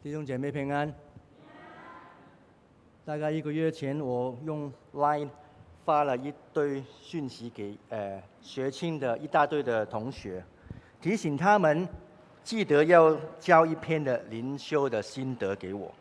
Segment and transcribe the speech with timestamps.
[0.00, 0.94] 弟兄姐妹平安。
[3.04, 5.28] 大概一个月前，我用 Line
[5.84, 10.44] 发了一堆讯息给呃学青的一大堆的同学，
[11.00, 11.88] 提醒他们
[12.44, 15.92] 记得要交一篇的灵修的心得给我。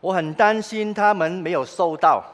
[0.00, 2.24] 我很担心他们没有收到，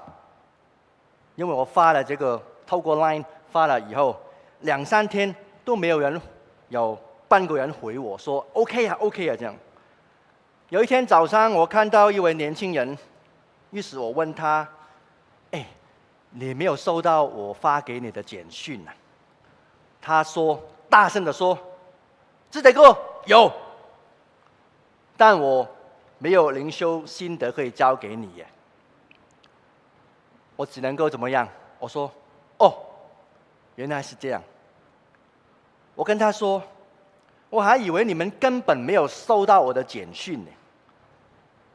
[1.34, 4.16] 因为我发了这个透过 Line 发了以后，
[4.60, 5.34] 两三天
[5.64, 6.20] 都没有人
[6.68, 9.52] 有半个人回我说 OK 啊 OK 啊这样。
[10.70, 12.98] 有一天早上，我看到一位年轻人，
[13.70, 14.68] 于是我问他
[15.52, 15.64] ：“哎，
[16.30, 18.90] 你没有收到我发给你的简讯啊？”
[20.02, 21.56] 他说：“大声的说，
[22.50, 23.48] 志德哥有，
[25.16, 25.68] 但我
[26.18, 28.44] 没有灵修心得可以交给你耶。”
[30.56, 31.48] 我只能够怎么样？
[31.78, 32.10] 我说
[32.58, 32.74] ：“哦，
[33.76, 34.42] 原来是这样。”
[35.94, 36.60] 我跟他说。
[37.48, 40.50] 我还以为你们根本没有收到我的简讯呢。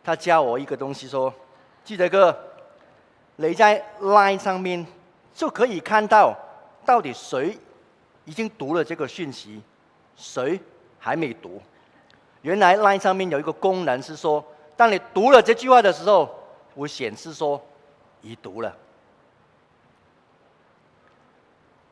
[0.04, 1.34] 他教我一个东西，说
[1.86, 2.38] ：“记得哥，
[3.38, 4.86] 你在 Line 上面
[5.34, 6.38] 就可以看到
[6.86, 7.58] 到底谁
[8.26, 9.62] 已经读了这个讯息，
[10.18, 10.60] 谁
[11.00, 11.62] 还没读。
[12.42, 14.44] 原来 Line 上面有一个功能是说，
[14.76, 16.30] 当你读了这句话的时候，
[16.76, 17.60] 我显示说
[18.22, 18.76] 已读了。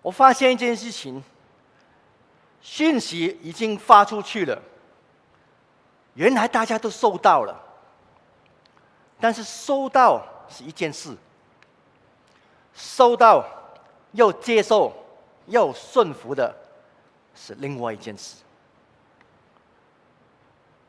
[0.02, 1.24] 我发现一件事情。”
[2.62, 4.62] 讯息已经发出去了，
[6.14, 7.58] 原来大家都收到了，
[9.20, 11.16] 但是收到是一件事，
[12.74, 13.46] 收到
[14.12, 14.94] 又接受
[15.48, 16.54] 又顺服的
[17.34, 18.36] 是另外一件事。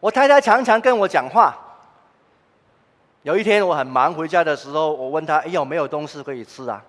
[0.01, 1.57] 我太太常常跟我讲话，
[3.23, 6.85] 有一天我很忙回家的时候，我问她：“哎，有没有东西可以吃啊？”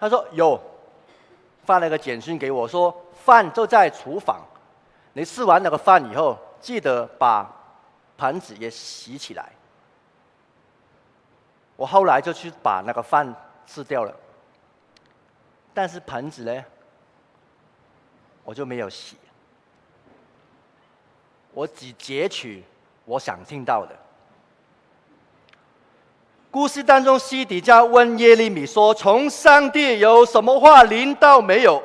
[0.00, 0.58] 她说：“有。”
[1.64, 2.94] 发了个简讯给我说。
[3.24, 4.40] 饭就在厨房，
[5.12, 7.48] 你吃完那个饭以后，记得把
[8.18, 9.48] 盘子也洗起来。
[11.76, 13.32] 我后来就去把那个饭
[13.64, 14.12] 吃掉了，
[15.72, 16.64] 但是盘子呢，
[18.42, 19.16] 我就没有洗。
[21.52, 22.64] 我只截取
[23.04, 23.96] 我想听到的。
[26.52, 31.82] 故事当中，西底家问耶利米说：“从上帝有什么话临到没有？”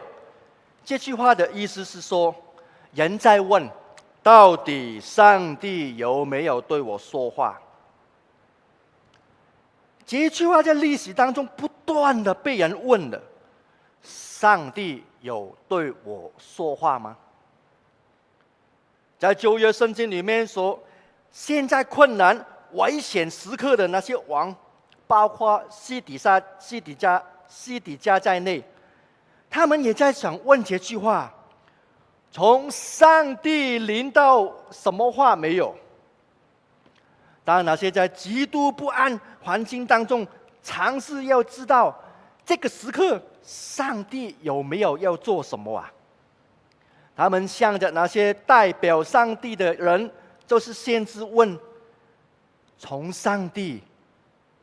[0.84, 2.36] 这句话的意思是说，
[2.94, 3.66] 人在问，
[4.22, 7.58] 到底上帝有没有对我说话？
[10.06, 13.22] 这句话在历史当中不断的被人问了：
[14.04, 17.16] 上帝有对我说话吗？
[19.18, 20.78] 在旧约圣经里面说，
[21.32, 24.56] 现在困难、危险时刻的那些王，
[25.08, 28.64] 包括西底沙、西底家、西底家在内。
[29.50, 31.34] 他们也在想问这句话：
[32.32, 35.74] 从上帝临到什么话没有？
[37.46, 40.28] 当然，那些在极度不安环境当中，
[40.62, 41.98] 尝试要知道
[42.46, 45.90] 这个时刻上帝有没有要做什么啊？
[47.16, 50.12] 他们向着那些代表上帝的人，
[50.46, 51.58] 就是先知问：
[52.78, 53.82] 从上帝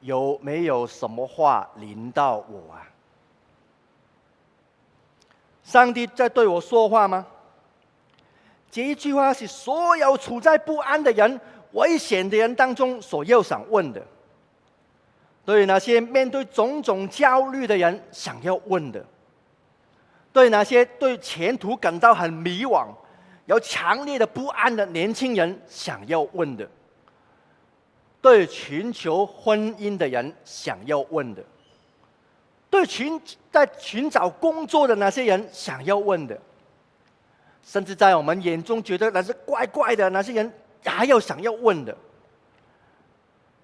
[0.00, 2.86] 有没有什么话临到我啊？
[5.62, 7.26] 上帝在对我说话吗？
[8.70, 11.41] 这一句话是所有处在不安的人、
[11.72, 14.03] 危险的人当中所要想问的，
[15.44, 19.04] 对那些面对种种焦虑的人想要问的，
[20.32, 22.88] 对那些对前途感到很迷惘、
[23.47, 26.69] 有强烈的不安的年轻人想要问的，
[28.24, 31.44] 对寻求婚姻的人想要问的。
[32.70, 33.20] 对寻
[33.52, 36.40] 在寻找工作的那些人想要问的，
[37.62, 40.50] 甚至在我们眼中觉得那是怪怪的那些人，
[40.82, 41.94] 还有想要问的，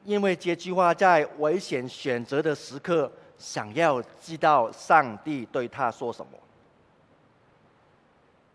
[0.04, 6.32] 因为这句话在危险选择的时刻，想要知道上帝对他说什么，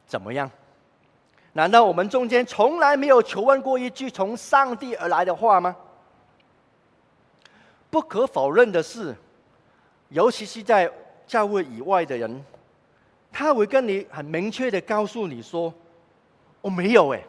[0.06, 0.48] 怎么样？
[1.54, 5.76] 难道我们中间从来没有求问过一句从上帝而来的话吗？
[7.96, 9.16] 不可否认的是。
[10.10, 10.92] 尤其是在
[11.26, 12.44] 教会以外的人，
[13.32, 15.74] 他会跟你很明确的告诉你说
[16.60, 17.24] ：“我没有哎。”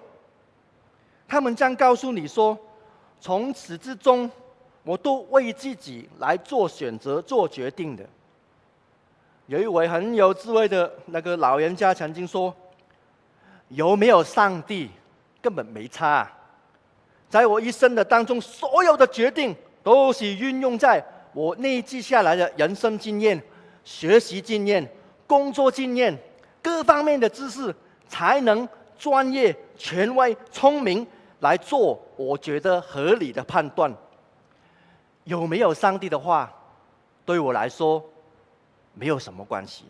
[1.28, 2.58] 他们将告诉你说
[3.20, 4.28] ：“从始至终，
[4.82, 8.04] 我都为自己来做选择、做决定的。”
[9.46, 12.52] 有一位很有智慧的那个老人家曾经说
[13.70, 14.90] ：“有没有上帝
[15.40, 16.28] 根本没差，
[17.30, 19.54] 在我一生的当中，所有的决定
[19.86, 21.00] 都是运用在。”
[21.32, 23.38] 我累积下来的人生经验、
[23.84, 24.90] 学习经验、
[25.26, 26.18] 工作经验，
[26.62, 27.74] 各方面的知识、
[28.08, 28.66] 才能、
[28.98, 31.06] 专业、权威、聪明，
[31.40, 33.94] 来做我觉得合理的判断。
[35.24, 36.50] 有没有上帝的话，
[37.26, 38.02] 对我来说
[38.94, 39.84] 没有什么关系。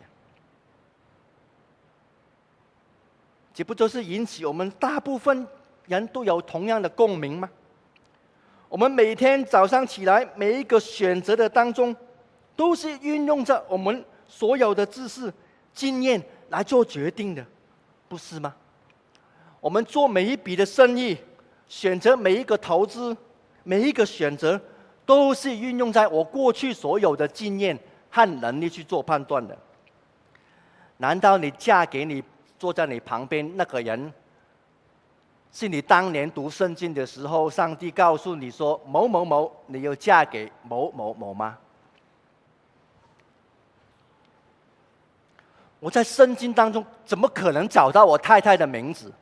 [3.53, 5.47] 这不就是引起我们大部分
[5.85, 7.49] 人都有同样的共鸣吗？
[8.69, 11.95] 我们每天早上起来，每一个选择的当中，
[12.55, 15.33] 都是运用着我们所有的知识、
[15.73, 17.45] 经验来做决定的，
[18.09, 18.53] 不是吗？
[19.61, 21.17] 我们做每一笔的生意，
[21.67, 23.15] 选择每一个投资，
[23.63, 24.59] 每一个选择，
[25.05, 27.77] 都是运用在我过去所有的经验
[28.09, 29.57] 和能力去做判断的。
[30.97, 32.21] 难道你嫁给你
[32.59, 34.11] 坐在你旁边那个人？
[35.51, 41.57] 是你当年读圣经的时候，上帝告诉你说某某某，你要嫁给某某某吗？
[45.79, 49.13] 我在圣经当中怎么可能找到我太太的名字？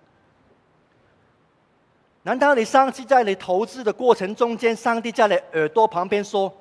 [2.23, 6.51] 难道你上次在你投资的过程中间，上帝在你耳朵旁边说，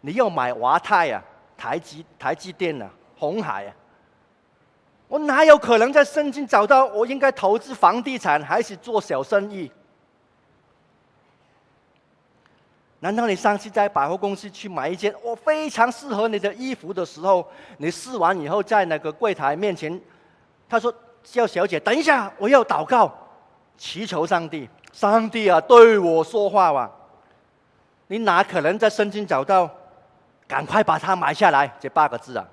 [0.00, 1.22] 你要买华泰啊、
[1.56, 3.76] 台积台积电啊、红海啊？
[5.14, 9.70] 我哪有可能在圣经找到我应该投资房地产还是做小生意？
[12.98, 20.00] 难道你上次在百货公司去买一件我非常适合你的衣服的时候，你试完以后在那个柜台面前，
[20.68, 23.16] 他说：“叫小姐，等一下，我要祷告，
[23.78, 26.90] 祈求上帝，上帝啊，对我说话吧。”
[28.08, 29.70] 你哪可能在圣经找到？
[30.48, 32.44] 赶快把它买下来这八个字啊！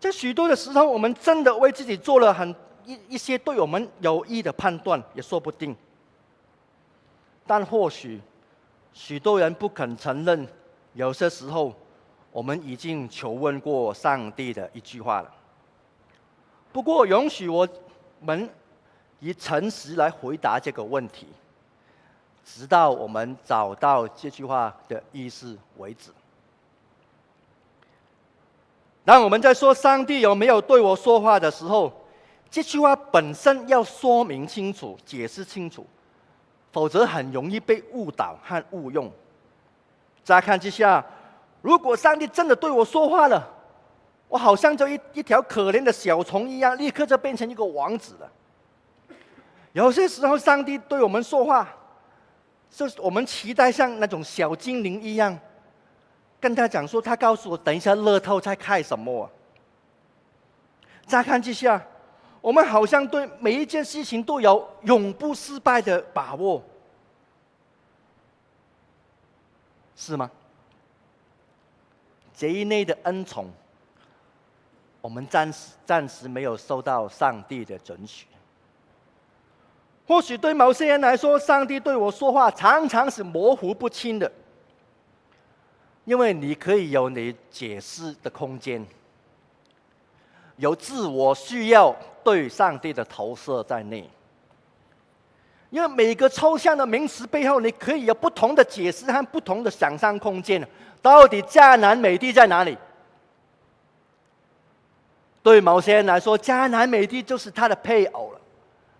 [0.00, 2.54] 在许多的时候，我们真的为自己做了很
[2.84, 5.74] 一一些对我们有益的判断，也说不定。
[7.46, 8.20] 但或许
[8.92, 10.46] 许多人不肯承认，
[10.94, 11.74] 有些时候
[12.30, 15.34] 我们已经求问过上帝的一句话了。
[16.72, 17.66] 不过，允许我
[18.20, 18.48] 们
[19.18, 21.26] 以诚实来回答这个问题，
[22.44, 26.10] 直到我们找到这句话的意思为止。
[29.08, 31.90] 当我们在说上帝有没有对我说话的时候，
[32.50, 35.86] 这句话本身要说明清楚、解释清楚，
[36.70, 39.10] 否则很容易被误导和误用。
[40.22, 41.02] 再看之下，
[41.62, 43.48] 如果上帝真的对我说话了，
[44.28, 48.30] 我好像就一一条可怜的小虫一样，立刻就变成一个王子了。
[49.72, 51.66] 有些时候，上帝对我们说话，
[52.70, 55.34] 就是我们期待像那种小精灵一样。
[56.40, 59.30] 跟他讲说，他告诉我，等一下乐透在开什么啊？
[61.06, 61.82] 乍看之下，
[62.40, 66.62] 我们好像对每一件事情都有永不失败的把握，
[69.96, 70.30] 是吗？
[72.36, 73.50] 这一类的恩宠，
[75.00, 78.26] 我们暂时暂时没有受到上帝的准许。
[80.06, 84.30] 或许对某些人来说，上帝对我说话常常是模糊不清的。
[86.08, 88.82] 因为你可以有你解释的空间，
[90.56, 91.94] 有自我需要
[92.24, 94.08] 对上帝的投射在内。
[95.68, 100.66] 因为每个抽象的名词背后，你可以有不同的解释和不同的想象空间。
[101.02, 102.74] 到底迦南美地在哪里？
[105.42, 108.40] 对某些人来说，迦南美地就是他的配偶了；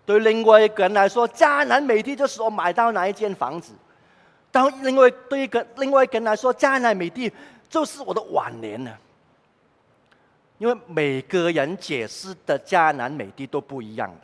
[0.05, 3.73] 对另外一个人来说，迦南美地就是我买到哪一间房子。
[4.59, 7.31] 然后另外对一个另外一个人来说，迦南美地
[7.69, 8.99] 就是我的晚年了。
[10.57, 14.21] 因为每个人解释的迦南美地都不一样的，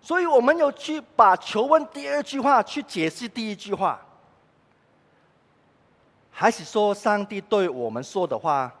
[0.00, 4.00] 所以我们要去把求问第二句话去解释第一句话，
[6.30, 8.72] 还是说上帝对我们说的话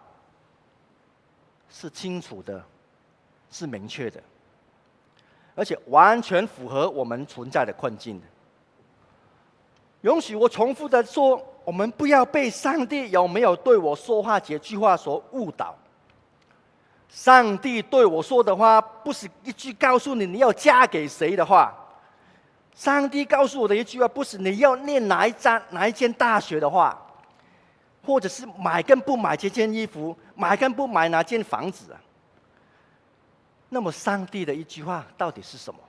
[1.68, 2.64] 是清楚的，
[3.50, 4.22] 是明确的，
[5.56, 8.26] 而且完全符合我们存在的困境的。
[10.02, 15.76] 允许我重复的说，我们不要被“上帝有没有对我说话”这句话所误导。
[17.08, 21.72] 上帝对我说的话，不是一句告诉你你要嫁给谁的话；
[22.74, 26.96] 上帝告诉我的一句话，不是你要念哪一张哪一间大学的话，
[28.04, 32.00] 或者是买跟不买这件衣服，买跟不买哪间房子啊。
[33.70, 35.80] 那么，上帝的一句话到底是什么？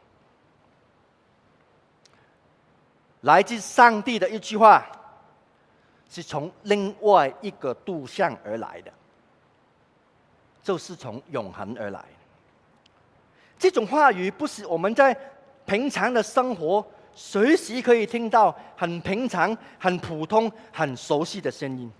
[3.22, 4.86] 来自上帝的一句话，
[6.10, 8.92] 是从另外一个度向而来的，
[10.64, 12.04] 就是从永恒而来。
[13.58, 15.16] 这种话语不是我们在
[15.66, 21.92] 平常的生活随时可以听到，很平常、很普通、很熟悉的声音。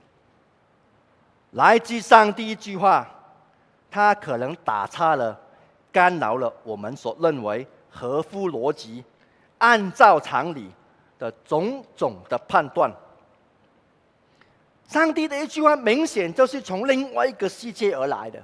[1.52, 3.06] 来自上帝一句话，
[3.92, 5.38] 它可能打岔了、
[5.92, 9.04] 干扰了我们所认为合乎逻辑、
[9.58, 10.72] 按照常理
[11.20, 12.92] 的种种的判断。
[14.88, 18.44] 上帝的一句话，明显就是从另外一个世界而来的，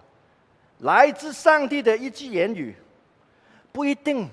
[0.79, 2.75] 来自上帝的一句言语，
[3.71, 4.29] 不一定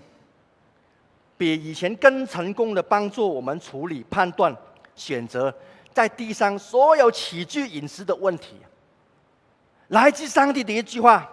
[1.39, 4.55] 比以前更成功的帮助我们处理、判断、
[4.95, 5.55] 选择
[5.95, 8.57] 在地上所有起居饮食的问题。
[9.89, 11.27] 来自上帝的一句话，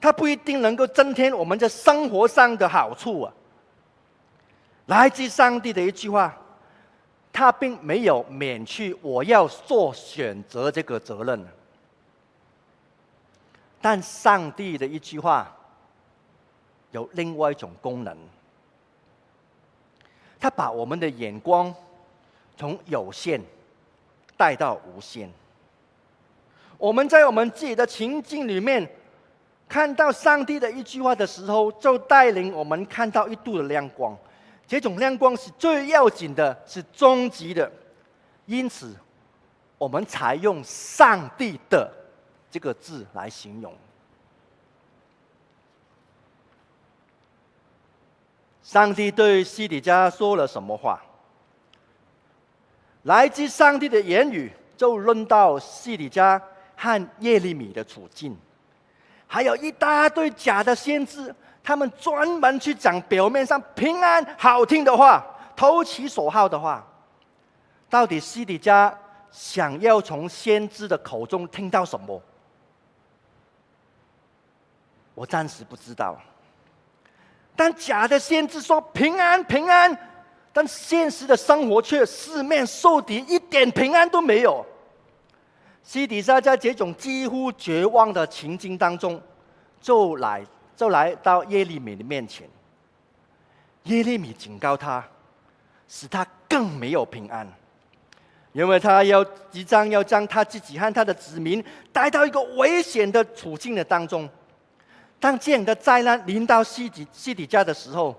[0.00, 3.32] 它不一定能够增添我们在生活上的好处啊。
[4.86, 6.36] 来自上帝的一句话。
[7.32, 11.46] 他并没有免去我要做选择这个责任，
[13.80, 15.50] 但上帝的一句话
[16.90, 18.16] 有另外一种功能，
[20.38, 21.74] 他把我们的眼光
[22.56, 23.40] 从有限
[24.36, 25.30] 带到无限。
[26.76, 28.86] 我们在我们自己的情境里面
[29.68, 34.18] 看到上帝的一句话的时候，就带领我们看到一度的亮光。
[34.70, 37.68] 这种亮光是最要紧的，是终极的，
[38.46, 38.94] 因此，
[39.76, 41.92] 我们才用“上帝的”
[42.48, 43.74] 这个字来形容。
[48.62, 51.02] 上帝对西底家说了什么话？
[53.02, 56.40] 来自上帝的言语，就论到西底家
[56.76, 58.38] 和耶利米的处境，
[59.26, 61.34] 还有一大堆假的先知。
[61.62, 65.24] 他们专门去讲表面上平安好听的话，
[65.54, 66.86] 投其所好的话。
[67.88, 68.96] 到底西底家
[69.30, 72.20] 想要从先知的口中听到什么？
[75.14, 76.16] 我暂时不知道。
[77.54, 79.94] 但假的先知说平安平安，
[80.52, 84.64] 但现实的生活却四面受敌，一点平安都没有。
[85.82, 89.20] 西底家在这种几乎绝望的情境当中，
[89.80, 90.42] 就来。
[90.80, 92.48] 就来到耶利米的面前，
[93.82, 95.06] 耶利米警告他，
[95.86, 97.46] 使他更没有平安，
[98.52, 104.26] 因为他要即将要将他自己和他的子民带到一个危险的处境的当中。
[105.18, 108.18] 当这样的灾难临到西底西底家的时候，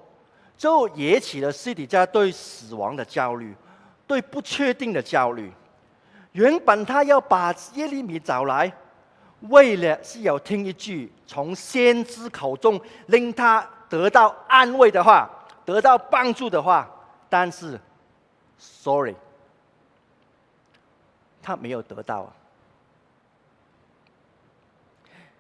[0.55, 3.55] 就惹起了西底家对死亡的焦虑，
[4.05, 5.51] 对不确定的焦虑。
[6.33, 8.71] 原本他要把耶利米找来。
[9.49, 15.29] 为了是要听一句从先知口中令他得到安慰的话，
[15.65, 16.87] 得到帮助的话，
[17.27, 17.79] 但是
[18.59, 19.15] ，sorry，
[21.41, 22.29] 他没有得到啊。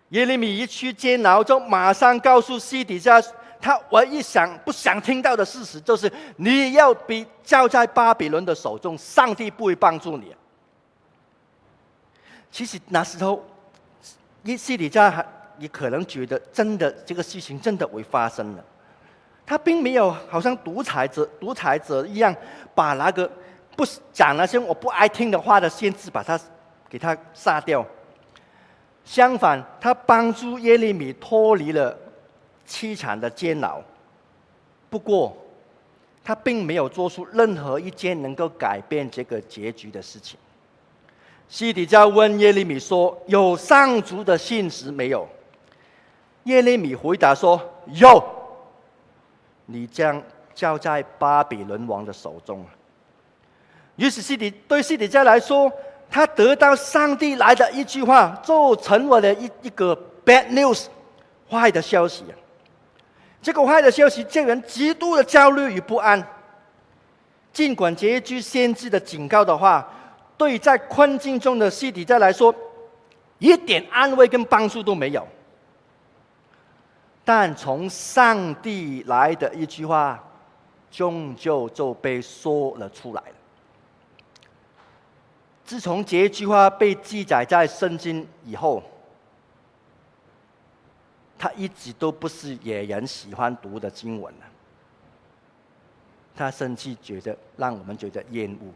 [0.09, 3.21] 耶利米一去监牢，就马上告诉西底家，
[3.61, 10.35] 他唯一想不想听到的事实就是你要被交在巴比伦的手中，上帝不会帮助你。
[12.49, 13.45] 其实那时候。
[14.43, 15.25] 伊西里加还
[15.59, 18.65] 也可能觉得，真的这个事情真的会发生了。
[19.45, 22.33] 他并没有好像独裁者、独裁者一样，
[22.73, 23.29] 把那个
[23.75, 26.39] 不讲那些我不爱听的话的先知把他
[26.89, 27.85] 给他杀掉。
[29.03, 31.97] 相反，他帮助耶利米脱离了
[32.67, 33.81] 凄惨的监牢。
[34.89, 35.35] 不过，
[36.23, 40.39] 他并没有做出任何一件能够改变这个结局的事情。
[41.51, 45.27] 西底家问耶利米说：“有上主的信实没有？”
[46.45, 48.23] 耶利米回答说：“有。”
[49.67, 50.23] 你将
[50.55, 52.65] 交在巴比伦王的手中。
[53.97, 55.69] 于是西底对西底家来说，
[56.09, 59.93] 他得到上帝来的一句话，就成为了一一个
[60.25, 60.85] bad news，
[61.49, 62.23] 坏的消息。
[63.41, 66.25] 这个坏的消息叫人极度的焦虑与不安。
[67.51, 69.85] 尽管这一句先知的警告的话。
[70.41, 72.51] 对于在困境中的西底家来说，
[73.37, 75.27] 一点安慰跟帮助都没有。
[77.23, 80.19] 但从上帝来的一句话，
[80.89, 83.35] 终究就被说了出来了。
[85.63, 88.81] 自从这一句话被记载在圣经以后，
[91.37, 94.45] 他一直都不是野人喜欢读的经文了。
[96.35, 98.73] 他甚至觉得让我们觉得厌恶。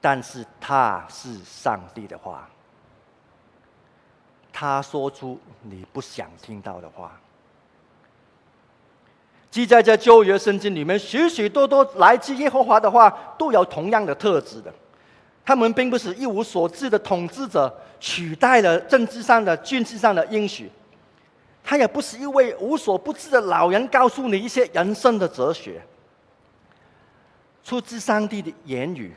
[0.00, 2.48] 但是他是上帝的话，
[4.52, 7.20] 他说出你不想听到的话。
[9.50, 14.72] 记载在旧约圣经里面，许许多多来自耶和华的话，都有同样的特质的。
[15.44, 20.70] 他们并不是一无所知的统治者，取代了政治上的、军事上的应许。
[21.64, 25.82] 他也不是一位无所不知的老人，告诉你一些人生的哲学。
[27.64, 29.14] 出自上帝的言语。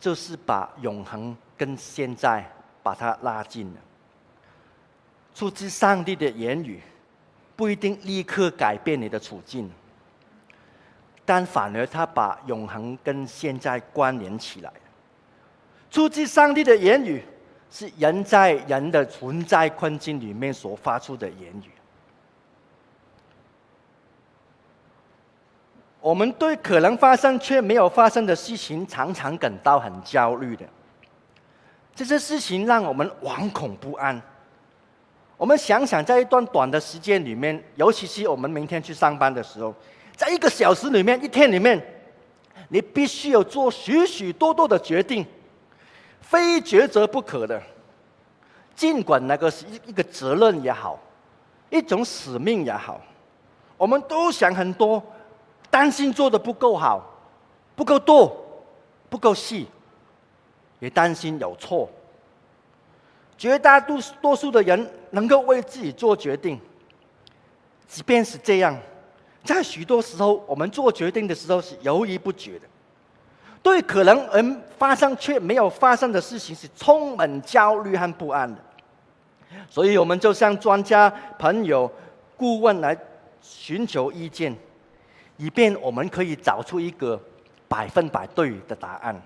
[0.00, 2.44] 就是把永恒跟现在
[2.82, 3.80] 把它拉近了。
[5.34, 6.80] 出自上帝的言语，
[7.54, 9.70] 不一定立刻改变你的处境，
[11.24, 14.72] 但反而他把永恒跟现在关联起来。
[15.90, 17.22] 出自上帝的言语，
[17.70, 21.70] 是人在人的存在困境里面所发出的言语。
[26.00, 30.64] 我们对可能发生却没有发生的事情，常常感到很焦虑的。
[31.94, 34.20] 这些事情让我们惶恐不安。
[35.36, 39.74] 我们想想，在一段短的时间里面，尤其是我们明天去上班的时候，
[40.16, 41.82] 在一个小时里面、一天里面，
[42.68, 45.26] 你必须要做许许多多的决定，
[46.20, 47.60] 非抉择不可的。
[48.74, 50.98] 尽管那个是一个责任也好，
[51.68, 52.98] 一种使命也好，
[53.76, 55.02] 我们都想很多，
[55.70, 57.02] 担心做得不够好，
[57.76, 58.36] 不够多，
[59.08, 59.68] 不够细。
[60.80, 61.86] 也担心有错。
[63.36, 66.58] 绝大多多数的人能够为自己做决定，
[67.86, 68.74] 即便是这样，
[69.44, 72.66] 在许多时候，我们做决定的时候是犹豫不决的，
[73.62, 74.42] 对可能而
[74.78, 78.58] 发生却没有发生的事情是充满焦虑和不安的。
[79.68, 81.90] 所以，我们就向专家、朋友、
[82.38, 82.96] 顾问来
[83.42, 84.56] 寻求意见，
[85.40, 87.18] 以便我们可以找出一个
[87.66, 89.18] 百分百对的答案。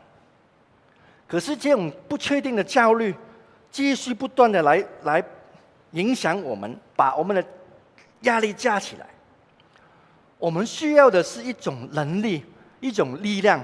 [1.27, 3.13] 可是这种不确定的焦虑，
[3.69, 5.21] 继续不断的来来
[5.91, 7.45] 影响我们，把我们的
[8.21, 9.07] 压力加起来。
[10.39, 12.45] 我们需要的是一种能力，
[12.79, 13.61] 一种力量，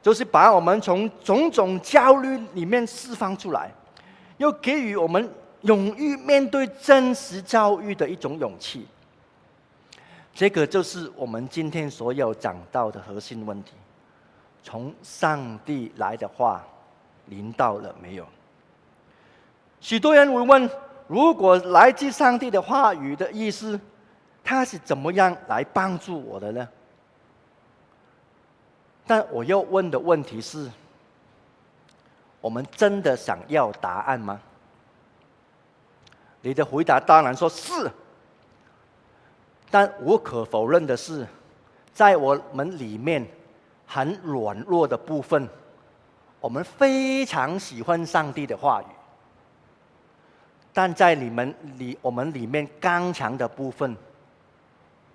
[0.00, 3.68] 就是把我们从种种焦虑里面释放出来，
[4.36, 5.28] 又给予我们
[5.62, 8.86] 勇于面对真实遭遇的一种勇气。
[10.40, 13.72] 这个就是我们今天所要讲到的核心问题：
[14.62, 16.64] 从上帝来的话。
[17.26, 18.26] 临到了没有？
[19.80, 20.68] 许多人会问：
[21.06, 23.78] 如果来自上帝的话语的意思，
[24.42, 26.68] 他是怎么样来帮助我的呢？
[29.06, 30.68] 但我要问的问题是：
[32.40, 34.40] 我们真的想要答案吗？
[36.40, 37.88] 你的回答当然说是，
[39.70, 41.26] 但无可否认的是，
[41.92, 43.24] 在我们里面
[43.86, 45.48] 很软弱的部分。
[46.40, 48.86] 我们非常喜欢上帝的话语，
[50.72, 53.94] 但在你们里我们里面刚强的部分，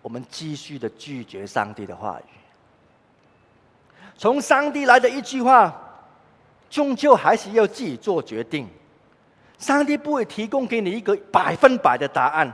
[0.04, 2.30] 我们继续的拒绝上帝的话语。
[4.16, 5.76] 从上帝来的一句话，
[6.70, 8.70] 终究还是要自己做决定。
[9.58, 12.54] 上帝不会提供给你一个百分百的答案，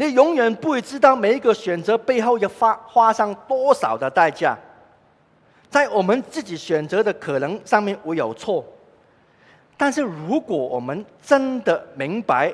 [0.00, 4.58] 你永远不会知道每一个选择背后要花花上多少的代价。
[5.68, 8.64] 在我们自己选择的可能上面，我有错。
[9.76, 12.50] 但是如果我们真的明白，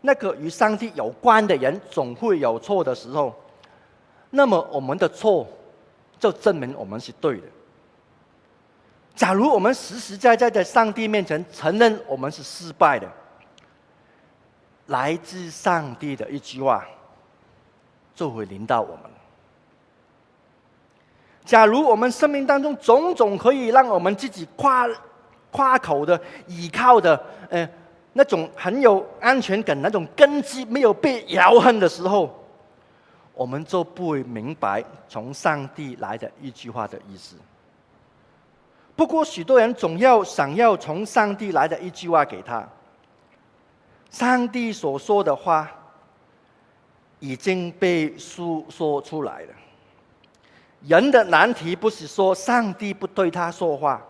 [0.00, 3.34] 那个与上帝有关的人总会有错的时候，
[4.30, 5.46] 那么我们的错
[6.18, 7.46] 就证明我们是对的。
[9.14, 13.06] 假如我们实实在在在上帝面前承认我们是失败的，
[14.86, 16.86] 来自上帝的一句话
[18.14, 19.10] 就会临到我们。
[21.44, 24.88] 假如我们生命当中种种可以让我们自己夸
[25.50, 27.68] 夸口的、依靠的，呃，
[28.12, 32.34] 那种很有安全感、那种根基没有被摇撼的时候，
[33.32, 37.36] 我们就不会明白从上帝来的一句话的意思。
[38.96, 42.66] 不过，许多人总要想要从上帝来的一句话给他。
[44.16, 45.70] 上帝所说的话
[47.18, 49.48] 已经被述说出来了。
[50.88, 54.00] 人的难题不是说上帝不对他说话，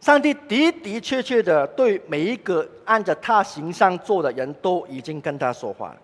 [0.00, 5.94] 上帝的的确确的对每一个按着他形象做的人都已经跟他说话。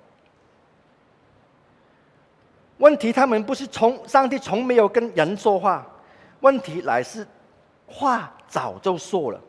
[2.79, 5.85] 问题他们不是从上帝从没有跟人说话，
[6.38, 7.27] 问题乃是
[7.85, 9.41] 话早就说了，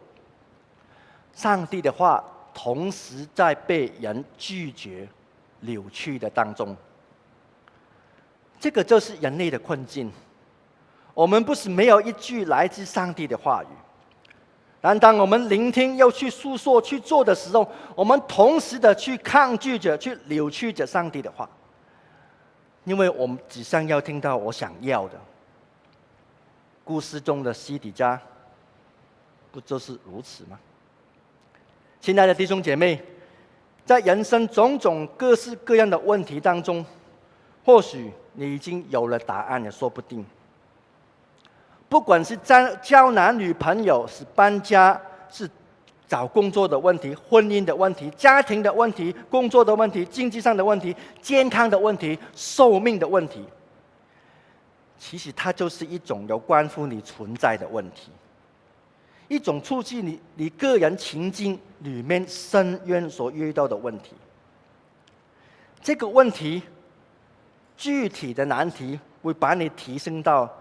[1.35, 5.07] 上帝的话同时在被人拒绝、
[5.61, 6.75] 扭曲的当中。
[8.59, 10.11] 这个就是人类的困境。
[11.13, 13.67] 我们不是没有一句来自上帝的话语，
[14.81, 21.47] 但当我们聆听、要去诉说、去做的时候，我们同时的去抗拒着、去扭曲着上帝的话，
[22.85, 25.19] 因为我们只想要听到我想要的。
[26.83, 28.19] 故事中的西底家，
[29.51, 30.59] 不就是如此吗？
[32.03, 33.01] 亲爱的弟兄姐妹，
[33.85, 36.85] 在人生种种各式各样的问题当中，
[37.63, 38.11] 或许。
[38.35, 40.25] 你已经有了答案也说不定。
[41.87, 45.47] 不管是交交男女朋友，是搬家，是
[46.07, 53.45] 找工作的问题、婚姻的问题、家庭的问题、工作的问题、经济上的问题、健康的问题、寿命的问题。
[54.97, 58.09] 其实它就是一种有关乎你存在的问题，
[59.27, 64.13] 一种促进你你个人情境里面深渊所遇到的问题。
[65.81, 66.61] 这个问题
[67.77, 70.51] 具体的难题会把你提升到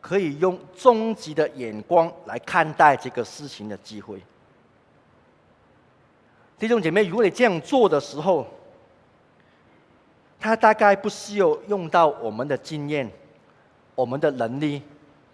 [0.00, 4.22] 可以用终极的眼光来看待这个事情的机会。
[6.58, 8.46] 弟兄姐妹，如果你这样做的时候，
[10.40, 13.10] 他大概不需要用到我们的经验、
[13.96, 14.82] 我们的能力、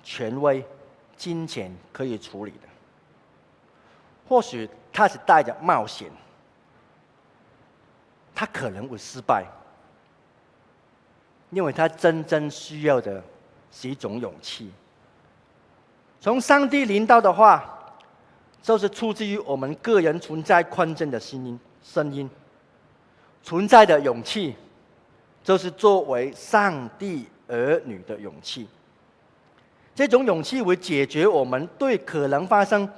[0.02, 0.64] 权威、
[1.16, 2.68] 金钱可以处理的。
[4.28, 6.10] 或许他是带着冒险，
[8.34, 9.44] 他可能会失败，
[11.50, 13.22] 因为他真正需要的
[13.70, 14.72] 是一种勇气。
[16.20, 17.70] 从上帝领导的话。
[18.64, 22.30] 就是出自于我们个人存在困境的声音，声音
[23.42, 24.56] 存在的勇气，
[25.42, 28.66] 就是作为上帝儿女的勇气。
[29.94, 32.88] 这种勇气会解决我们对可能发生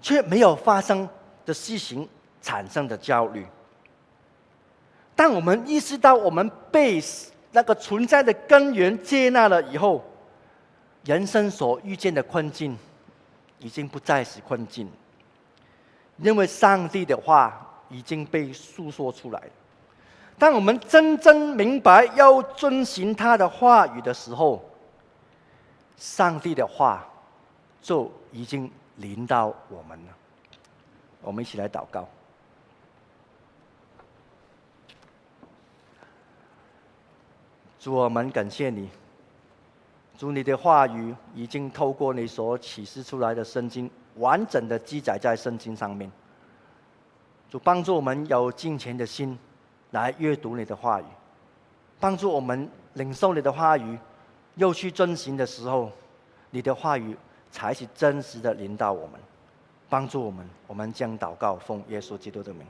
[0.00, 1.08] 却没有发生
[1.44, 2.08] 的事情
[2.40, 3.46] 产生的焦虑。
[5.14, 7.02] 当我们意识到我们被
[7.52, 10.04] 那个存在的根源接纳了以后，
[11.04, 12.76] 人生所遇见的困境
[13.58, 14.90] 已经不再是困境。
[16.18, 19.42] 因为上帝的话已经被诉说出来，
[20.38, 24.62] 当我们真正明白要遵循他的话语的时候，
[25.96, 27.06] 上帝的话
[27.82, 30.16] 就已经临到我们了。
[31.22, 32.06] 我们一起来祷告。
[37.78, 38.90] 主，我们感谢你，
[40.18, 43.90] 主，你的话语已经透过你所启示出来的圣经。
[44.16, 46.10] 完整的记载在圣经上面，
[47.48, 49.38] 就帮助我们有敬虔的心
[49.92, 51.04] 来阅读你的话语，
[51.98, 53.98] 帮助我们领受你的话语，
[54.56, 55.90] 又去遵行的时候，
[56.50, 57.16] 你的话语
[57.50, 59.20] 才是真实的领导我们，
[59.88, 60.48] 帮助我们。
[60.66, 62.66] 我们将祷告奉耶稣基督的名。